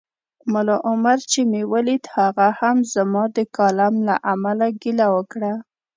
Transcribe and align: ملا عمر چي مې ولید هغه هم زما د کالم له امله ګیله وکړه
ملا 0.53 0.77
عمر 0.89 1.17
چي 1.31 1.41
مې 1.51 1.61
ولید 1.73 2.03
هغه 2.17 2.47
هم 2.59 2.77
زما 2.93 3.23
د 3.35 3.37
کالم 3.57 3.93
له 4.07 4.15
امله 4.33 4.67
ګیله 4.81 5.07
وکړه 5.15 5.53